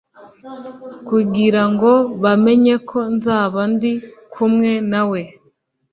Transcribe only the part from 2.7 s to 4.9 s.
ko nzaba ndi kumwe